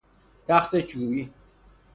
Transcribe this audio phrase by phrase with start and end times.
[0.47, 1.31] تخت چوبی